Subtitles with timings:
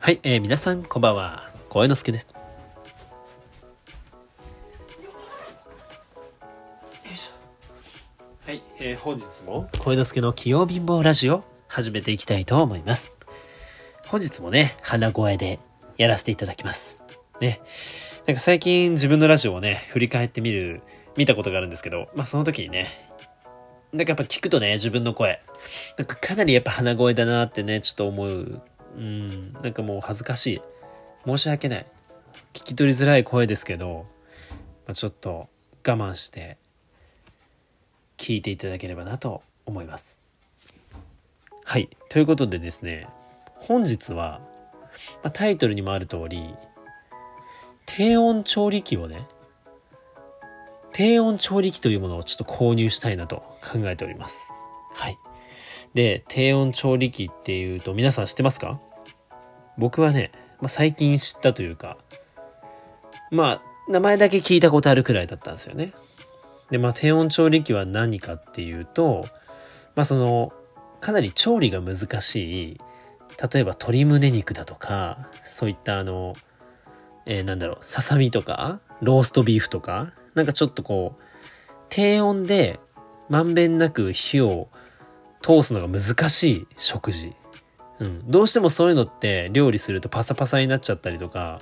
[0.00, 1.50] はい、えー、皆さんこんばんは。
[1.68, 2.32] 声之助です。
[8.46, 13.12] はい、えー、本日も声之助の器用貧乏ラジオ始めていきたいと思います。
[14.06, 15.58] 本日もね、鼻声で
[15.96, 17.02] やらせていただきます。
[17.40, 17.60] ね。
[18.26, 20.80] なんか最近自分のラジオをね、振り返ってみる、
[21.16, 22.86] 見たことがあるんですけど、まあその時にね、
[23.92, 25.40] なんかやっぱ聞くとね、自分の声。
[25.98, 28.62] なんかかなりやっぱ鼻声だなってね、ちょっと思う。
[28.98, 30.62] うん、なんかもう恥ずかしい。
[31.24, 31.86] 申し訳ない。
[32.52, 34.06] 聞き取りづらい声ですけど、
[34.86, 35.48] まあ、ちょっと
[35.86, 36.56] 我慢して
[38.16, 40.20] 聞いていただければなと思います。
[41.64, 41.88] はい。
[42.08, 43.06] ということでですね、
[43.54, 44.40] 本日は、
[45.22, 46.54] まあ、タイトルにもある通り、
[47.86, 49.26] 低温調理器をね、
[50.92, 54.52] 低温調理器というものをちょっと購入したいなと考えております。
[54.94, 55.18] はい。
[55.94, 58.80] で、低温調理器っていうと皆さん知ってますか？
[59.78, 61.96] 僕はね、まあ、最近知ったというか、
[63.30, 65.92] まあ、名前だけ聞いたことあるくらいだったんですよね。
[66.70, 69.24] で、まあ、低温調理器は何かっていうと、
[69.94, 70.52] まあ、その、
[71.00, 72.80] かなり調理が難しい、
[73.52, 76.34] 例えば鶏胸肉だとか、そういったあの、
[77.24, 81.22] えーなんだろう、ささみとか、ローストビーフとか、なんかちょっとこう、
[81.88, 82.80] 低温で
[83.28, 84.68] まんべんなく火を
[85.40, 87.34] 通すのが難しい食事。
[88.00, 88.22] うん。
[88.28, 91.60] どうしてもそういうのって料理するとパサパサになっちゃったりとか、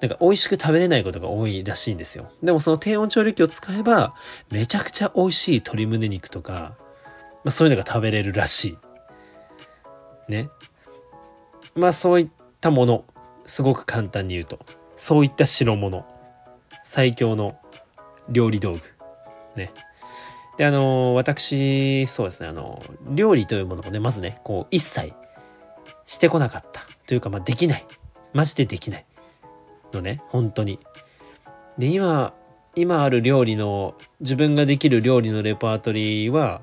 [0.00, 2.30] なんか美味しく食べれないことが多いらしいんですよ。
[2.42, 4.14] でもその低温調理器を使えば、
[4.50, 6.74] めちゃくちゃ美味しい鶏胸肉とか、
[7.44, 8.76] まあそういうのが食べれるらし
[10.28, 10.32] い。
[10.32, 10.48] ね。
[11.74, 12.28] まあそういっ
[12.60, 13.04] たもの、
[13.46, 14.58] すごく簡単に言うと、
[14.96, 16.06] そういった代物、
[16.82, 17.58] 最強の
[18.30, 18.80] 料理道具。
[19.56, 19.72] ね。
[20.56, 25.12] で、あの、私、そうですね、あの、料理というものをね、まずね、こう、一切
[26.10, 26.82] してこなかった。
[27.06, 27.86] というか、まあ、できない。
[28.32, 29.06] マジでできない。
[29.92, 30.80] のね、本当に。
[31.78, 32.34] で、今、
[32.74, 36.62] 今ある料理の、自分ができる料理のレパートリーは、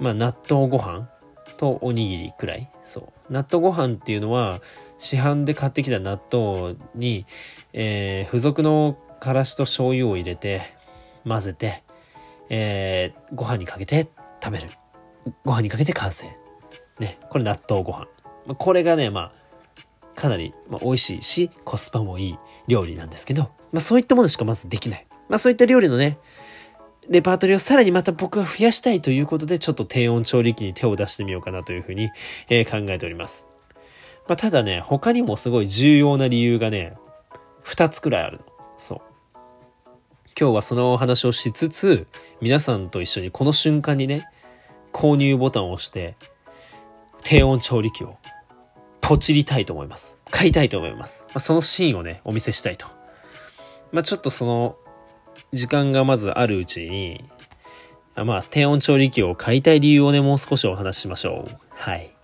[0.00, 1.10] まあ、納豆ご飯
[1.58, 2.70] とおにぎりくらい。
[2.82, 3.32] そう。
[3.32, 4.60] 納豆ご飯っていうのは、
[4.96, 7.26] 市販で買ってきた納豆に、
[7.74, 10.62] えー、付属のからしと醤油を入れて、
[11.26, 11.82] 混ぜて、
[12.48, 14.08] えー、ご飯にかけて
[14.42, 14.68] 食べる。
[15.44, 16.26] ご飯にかけて完成。
[16.98, 17.18] ね。
[17.28, 18.06] これ納豆ご飯。
[18.48, 19.32] まこれがね、まあ、
[20.16, 25.06] かなり、まあ、美味しいし、コスパもいい料理なんですけど、まあそういったものしかまずできない。
[25.28, 26.18] まあそういった料理のね、
[27.08, 32.10] レパートリーをさらにまた僕は増やしたいということで、ちょっと低温調理器に手を出してみようかなというふうに、
[32.48, 33.46] えー考えております。
[34.26, 36.94] まあただね、他にもすごい重要な理由がね、
[37.62, 38.44] 二つくらいあるの。
[38.76, 39.00] そう。
[40.40, 42.06] 今日はそのお話をしつつ、
[42.40, 44.24] 皆さんと一緒にこの瞬間にね、
[44.92, 46.16] 購入ボタンを押して、
[47.24, 48.16] 低温調理器を
[49.08, 50.18] ポチりたいと思います。
[50.30, 51.24] 買いたいと思います。
[51.28, 52.88] まあ、そのシーンをね、お見せしたいと。
[53.90, 54.76] まあ、ちょっとその、
[55.54, 57.24] 時間がまずあるうちに、
[58.16, 61.58] まあ、低温調理器を買いたい理由をね、もう少しお話ししましょう。
[61.70, 62.14] はい。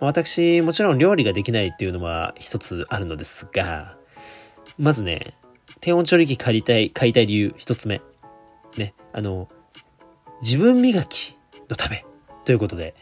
[0.00, 3.96] 私、もちろん料理ができないっていうのは一つあるのですが、
[4.76, 5.34] まずね、
[5.80, 8.00] 低温調理器借りたい、買いたい理由一つ目。
[8.76, 9.46] ね、あの、
[10.42, 11.36] 自分磨き
[11.70, 12.04] のため
[12.44, 12.96] ということで、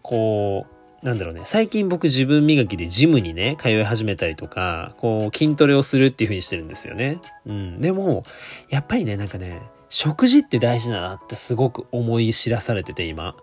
[0.00, 7.20] こう、なんだろうね、最近僕自分磨きでジムにね、通い始めたりとか、こう、筋トレをするっていう風にしてるんですよね。
[7.46, 7.80] うん。
[7.80, 8.24] でも、
[8.68, 13.36] やっぱりね、なんかね、食事って大事だなってすごく思い知らされてて今。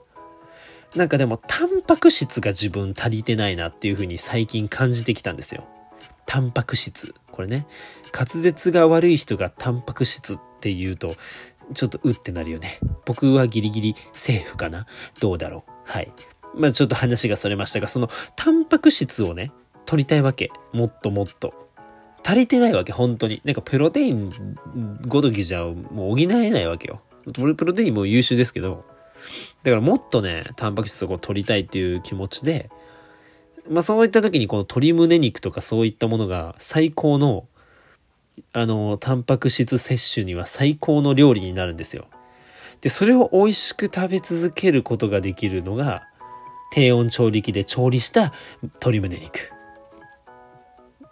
[0.96, 5.66] なんかでも、タンパク質が自分足りてないなっていう風に最近感じてきたんですよ。
[6.26, 7.16] タンパク質。
[7.32, 7.68] これね、
[8.14, 11.16] 滑舌が悪い人がタンパク質って言うと、
[11.74, 12.80] ちょっとうってなるよね。
[13.06, 14.86] 僕はギリギリセーフかな
[15.20, 16.12] どうだろうはい。
[16.58, 19.52] まあちょっと話がそれましたが、そのタンパク質をね、
[19.86, 20.50] 取りたいわけ。
[20.74, 21.54] もっともっと。
[22.26, 23.42] 足りてないわけ、本当に。
[23.46, 24.32] なんかプロテイン
[25.08, 27.02] ごときじゃもう補えないわけよ。
[27.32, 28.86] プロテインも優秀ですけど、
[29.64, 32.70] だからもっとね、タンパク質をこう取りたいっていう気持ちで、
[33.70, 37.48] まあそういった時にこの鶏胸肉とかそういったものが最高の、
[38.54, 42.06] あの、タンパク質摂取には最高の料理になるんですよ。
[42.82, 46.08] で、それを美味しく食べ続けることができるのが、
[46.72, 48.34] 低温調理器で調理した
[48.64, 49.52] 鶏胸肉。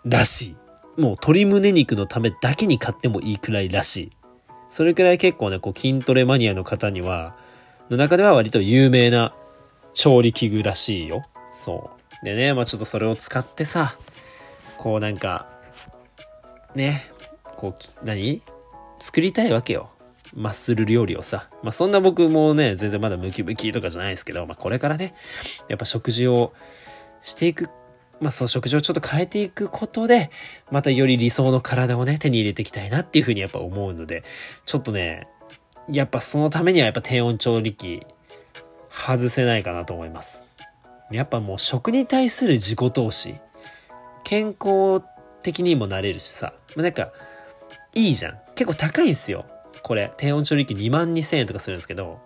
[0.05, 0.55] らし
[0.97, 1.01] い。
[1.01, 4.11] もう鶏胸肉のためだけに買ってもいいくらいらしい。
[4.69, 7.35] それくらい結構ね、こう筋トレマニアの方には、
[7.89, 9.33] の中では割と有名な
[9.93, 11.23] 調理器具らしいよ。
[11.51, 11.91] そ
[12.21, 12.25] う。
[12.25, 13.95] でね、まあちょっとそれを使ってさ、
[14.77, 15.49] こうなんか、
[16.75, 17.03] ね、
[17.55, 18.41] こう、何？
[18.99, 19.91] 作りたいわけよ。
[20.35, 21.49] マッスル料理をさ。
[21.61, 25.13] まあそんな僕もね、全然まだムキムキとかじゃないですけど、まあこれからね、
[25.67, 26.53] やっぱ食事を
[27.21, 27.69] していく
[28.23, 30.29] まあそう食事をちょっと変えていくことで、
[30.71, 34.23] またより理想の体をね、手に入れていきたいなっていうふうにやっぱ思うので、
[34.65, 35.23] ちょっとね、
[35.89, 38.05] やっぱそのためにはやっぱ低温調理器
[38.89, 40.45] 外せないかなと思います。
[41.11, 43.35] やっぱもう食に対する自己投資、
[44.23, 45.03] 健康
[45.41, 47.11] 的にもなれるしさ、まあ、なんか、
[47.93, 48.37] いいじゃん。
[48.55, 49.45] 結構高いんすよ。
[49.83, 52.19] これ、低温調理器2万2000円とかするんですけど、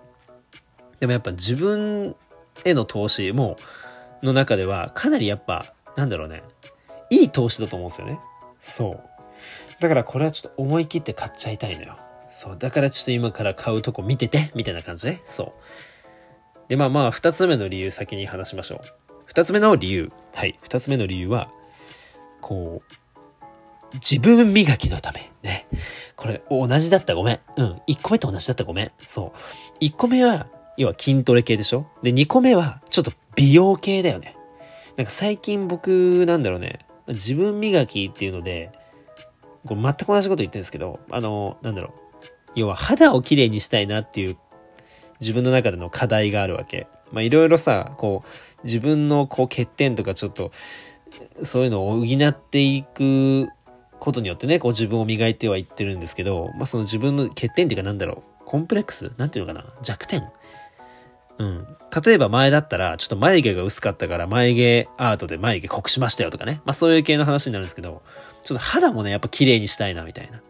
[0.99, 2.15] でもやっぱ自分
[2.63, 3.57] への投資も、
[4.23, 6.43] の中ではかなりやっぱ、なんだろうね、
[7.09, 8.19] いい投資だと思うんですよね。
[8.59, 8.99] そう。
[9.79, 11.95] だからこれはちょっと思い切って買っちゃいたいのよ。
[12.29, 12.57] そう。
[12.57, 15.19] だからちょっと今から買うとこ見てて、みたいな感じで。
[15.25, 15.51] そう。
[16.67, 18.79] で、まあまあ、二つ目の理由先に話しましょう。
[19.25, 20.11] 二つ目の理由。
[20.33, 20.57] はい。
[20.61, 21.49] 二つ目の理由は、
[22.41, 22.93] こう、
[23.93, 25.31] 自分磨きのため。
[25.43, 25.67] ね。
[26.15, 27.39] これ、同じだったごめん。
[27.55, 27.81] うん。
[27.87, 28.91] 一個目と同じだったごめん。
[28.99, 29.31] そう。
[29.79, 30.47] 一個目は、
[30.77, 31.87] 要は筋トレ系でしょ？
[32.03, 34.35] で、二個目は、ちょっと美容系だよね。
[34.95, 36.79] なんか最近僕、なんだろうね。
[37.07, 38.71] 自分磨きっていうので、
[39.65, 41.91] これ全く同じこと言ってるんですけど、あの、なんだろう。
[42.55, 44.37] 要は肌をきれいにしたいなっていう
[45.19, 46.87] 自分の中での課題があるわけ。
[47.11, 50.51] まあいろいろさ、こう、自分のこう欠点とかちょっと、
[51.43, 53.49] そういうのを補っていく
[53.99, 59.11] ことによってね、こう自分を磨いてはいってるんですけど、まあその自分の欠点っていうかなんだろう、コンプレックス？
[59.17, 59.65] なんていうのかな？
[59.81, 60.27] 弱点？
[61.39, 61.67] うん。
[62.05, 66.61] 例えば前だったら、ちょっと眉毛が薄かったから眉毛アートで眉毛濃くしましたよとかね。
[66.65, 68.01] まあそういう系の話になるんですけど、
[68.43, 70.41] ちょっと肌もね、やっぱ綺麗にしたいなみたいな。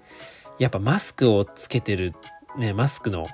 [0.59, 2.13] やっぱマスクをつけてる、
[2.57, 3.27] ね、マスクの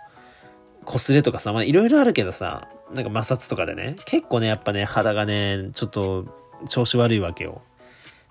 [0.86, 6.26] 擦れとかさ、まあいろいろあるけどさ、なんか摩擦とかでね、結構ね、やっぱね、肌がね、ちょっと
[6.70, 7.62] 調子悪いわけよ。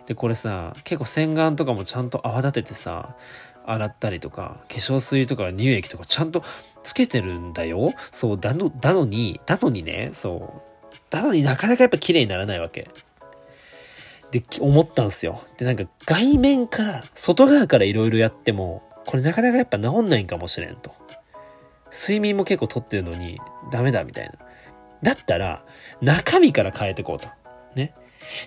[0.06, 3.16] で、これさ、結構洗顔とかもちゃんと泡立ててさ、
[3.64, 6.43] 洗ったりとか、化粧水とか乳液とかちゃんと
[6.82, 7.93] つけてるんだよ。
[8.10, 10.96] そう、だの、だのに、だのにね、そう。
[11.10, 12.88] だのになかなかやっぱ綺麗にならないわけ。
[14.31, 15.43] で、思ったんすよ。
[15.58, 20.94] で、なんか外面から、外側から色々やっても、これなかなかやっぱ治んないんかもしれんと。
[21.93, 23.38] 睡眠も結構とってるのに
[23.70, 24.32] ダメだみたいな。
[25.02, 25.64] だったら、
[26.00, 27.28] 中身から変えていこうと。
[27.75, 27.93] ね。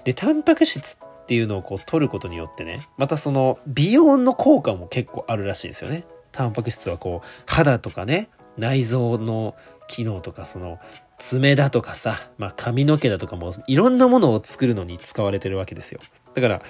[0.03, 6.05] で、タンパク質っっていうのをこう取ることによってね、またその美容の効果も結構あるらしいんですよね。
[6.31, 9.55] タンパク質はこう、肌とかね、内臓の
[9.87, 10.79] 機能とか、その、
[11.17, 15.99] 爪だとかさ、まあ髪の毛だとかもいろんなものを作るのに使われてるわけですよ。
[16.33, 16.61] だから、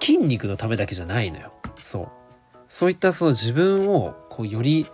[0.00, 1.50] 筋肉のためだけじゃないのよ。
[1.76, 2.08] そう。
[2.68, 4.86] そういったその自分をこうより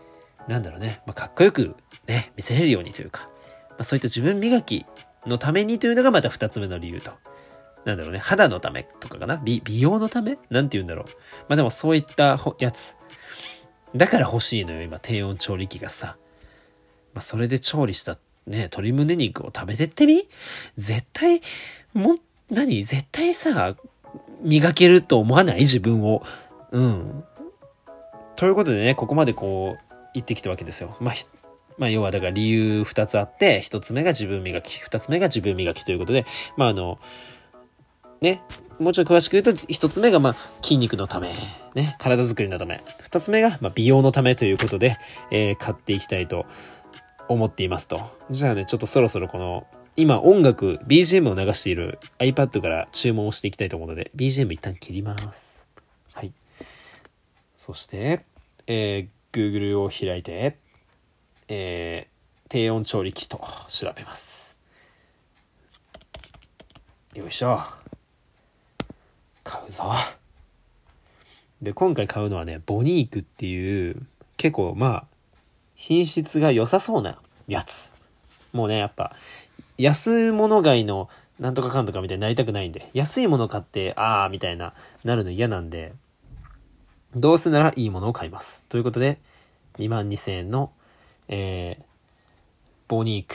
[0.49, 1.77] なんだろうね、まあ、かっこよく
[2.07, 3.29] ね、見せれるようにというか、
[3.71, 4.85] まあ、そういった自分磨き
[5.27, 7.13] のためにというのがまた二つ目の理由と。
[7.85, 9.41] なんだろうね、肌のためとかかな？
[9.43, 10.39] 美容のため？
[10.51, 11.07] なんて言うんだろう。
[11.49, 12.97] まあでもそういったやつ。
[13.95, 16.17] だから欲しいのよ、今、低温調理器がさ。
[17.13, 18.15] まあそれで調理した
[18.47, 20.29] ね、鶏胸肉を食べてってみ？
[20.77, 21.41] 絶対、
[21.93, 22.17] も、
[22.51, 22.83] 何？
[22.85, 23.77] 絶対さ、
[24.43, 25.61] 磨けると思わない？
[25.61, 26.25] 自分を。
[26.71, 27.25] うん。
[28.37, 30.97] ということでね、ここまでこう、言ってきたわけですよ。
[31.01, 31.15] まあ、
[31.79, 36.27] まあ、要はだから理由二つあって、一つ目が自分磨き、二つ目が自分磨きということで、
[36.57, 36.99] まああの、
[38.23, 38.41] ね、
[38.79, 41.35] もうちょっと詳しく言うと、一つ目がまあ筋肉のため、
[41.75, 44.97] ね、体づくりのため、二つ目がまあ美容のためということで、
[45.31, 46.47] えー、買っていきたいと
[47.29, 48.01] 思っていますと。
[48.31, 49.67] じゃあね、ちょっとそろそろこの、
[49.97, 55.67] 今音楽、BGM を流している iPad から注文をしていきたいと思うので、BGM 一旦切ります。
[56.15, 56.33] はい。
[57.57, 58.25] そして、
[58.69, 60.59] えー、Google を開いて、
[61.49, 64.59] えー、低温調理器と調べます。
[67.15, 67.82] よいしょ。
[69.45, 69.93] 買うぞ。
[71.61, 74.03] で、今回買うのはね、ボニークっていう、
[74.37, 75.05] 結構まあ、
[75.75, 77.95] 品質が良さそうなやつ。
[78.53, 79.15] もうね、やっぱ、
[79.79, 81.09] 安物買いの
[81.43, 85.93] なんとかかんとかみたいになりたくないんで、安いもの買って、あーみたいな、なるの嫌なんで、
[87.17, 88.65] どうせならいいものを買います。
[88.69, 89.19] ということで、
[89.79, 90.73] 2万2000円の、
[91.29, 91.85] えー、
[92.87, 93.35] ボニーク、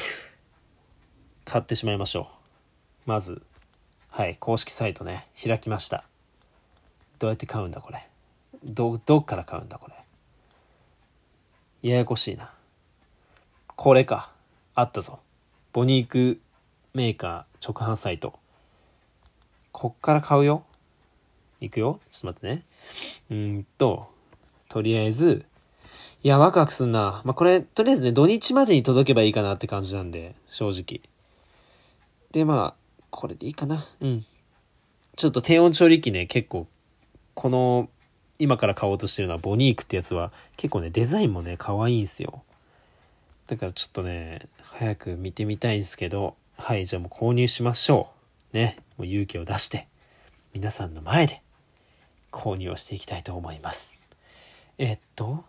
[1.43, 2.29] 買ってしまいましょ
[3.05, 3.09] う。
[3.09, 3.41] まず、
[4.17, 6.03] はい、公式サイトね、開きました。
[7.19, 8.07] どうやって買うんだ、これ？
[8.63, 9.91] ど、どっから買うんだ、こ
[11.83, 11.91] れ？
[11.91, 12.51] ややこしいな。
[13.75, 14.31] これか。
[14.74, 15.19] あったぞ。
[15.71, 16.41] ボニーク
[16.95, 18.33] メーカー直販サイト。
[19.71, 20.63] こっから買うよ。
[21.62, 22.00] 行くよ。
[22.09, 22.63] ちょっと待ってね。
[23.29, 24.12] うんと、
[24.67, 25.45] とりあえず、
[26.24, 27.21] いや、ワクワクすんな。
[27.24, 31.07] まあ、これ、とりあえずね、土日までに届けばいいかなって感じなんで、正直。
[32.31, 33.85] で、まあ、これでいいかな。
[34.01, 34.25] うん。
[35.15, 36.67] ちょっと低温調理器ね、結構、
[37.33, 37.89] この、
[38.39, 42.43] 今から買おうとしてるのはボニークってやつは、結構ね、デザインもね、可愛いんすよ。
[43.47, 48.11] だからちょっとね、早く見てみたいんですけど、はい、じゃあもう購入しましょ
[48.53, 48.57] う。
[48.57, 48.77] ね。
[48.97, 49.87] もう勇気を出して、
[50.53, 51.41] 皆さんの前で
[52.31, 53.97] 購入をしていきたいと思います。
[54.77, 55.43] えっと、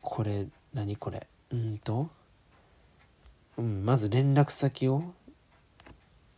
[0.00, 1.26] これ、何これ？
[1.50, 2.10] うんと、
[3.58, 5.02] うん、まず連絡先を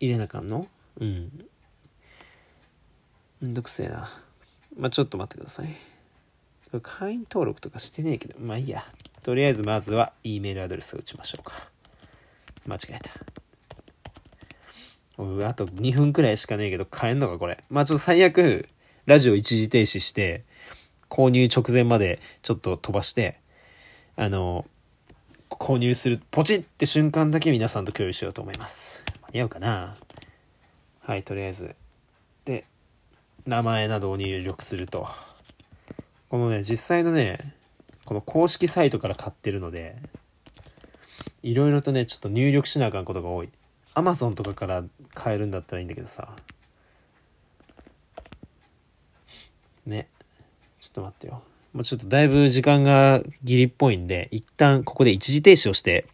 [0.01, 0.69] 入れなかんの？
[1.01, 1.47] うん。
[3.41, 4.11] めんどくせえな。
[4.77, 5.69] まあ、ちょっと待ってください。
[6.83, 8.85] 会員登録とかしてねえけど、まあいいや。
[9.23, 11.55] とりあえずまずは E メールアドレスを打ちましょうか。
[12.67, 13.11] 間違えた。
[15.49, 17.65] あと2分くらいしかねえけど、買えんのかこれ。
[17.71, 18.69] まあちょっと最悪、
[19.07, 20.45] ラジオ一時停止して、
[21.09, 23.41] 購入直前までちょっと飛ばして、
[24.17, 24.67] あの、
[25.51, 29.05] 購入する、ポチって瞬間だけ皆さんと共有しようと思います。
[29.29, 29.97] 間に合うかな
[31.01, 31.77] はい、とりあえず。
[32.45, 32.65] で、
[33.47, 35.09] 名前などを入力すると。
[36.29, 37.55] このね、実際のね、
[38.05, 39.97] この公式サイトから買ってるので、
[41.43, 43.51] いろいろとね、ちょっと入力しなあかんことが多い。
[43.95, 46.29] Amazon とかから買えるんだったらいいんだけどさ。
[49.87, 50.09] ね。
[50.81, 51.43] ちょっと待ってよ。
[51.73, 56.07] もうちょっとだいぶ時間がギリっぽいんで、一旦ここで一時停止をして、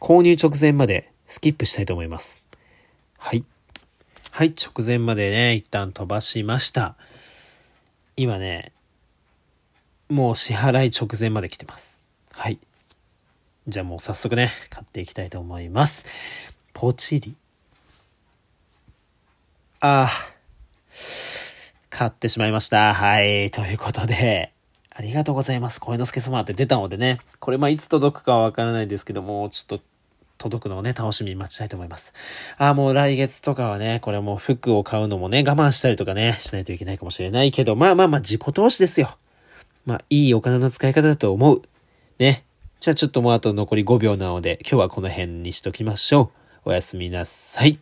[0.00, 2.43] 購入直前までスキップしたいと思います。
[3.24, 3.44] はい。
[4.32, 6.94] はい、直前までね、一旦飛ばしました。
[8.18, 8.70] 今ね、
[10.10, 12.02] もう支払い直前まで来てます。
[12.32, 12.58] はい。
[13.66, 16.04] じゃあもう早速ね、買っていきたいと思います。
[16.74, 17.34] ポチリ。
[19.80, 20.10] ああ、
[21.88, 22.92] 買ってしまいました。
[22.92, 23.50] はい。
[23.50, 24.52] ということで、
[24.90, 25.80] ありがとうございます。
[25.80, 29.84] 声之助様って出たのでね、これまあいつ届くかはわからないですけども、ちょっと
[30.44, 32.12] 届くのをね、楽しみに待ちたいと思います。
[32.58, 39.16] ああ、もう来月とかはね、これもう服を買うのもね、我慢したりとかね、しないといけないかもしれないけど、まあまあまあ自己投資ですよ。
[39.86, 41.62] まあ、いいお金の使い方だと思う。
[42.18, 42.44] ね。
[42.80, 46.32] じゃあちょっともうあと残り5秒なので、今日はこの辺にしときましょ
[46.64, 46.70] う。
[46.70, 47.78] おやすみなさい。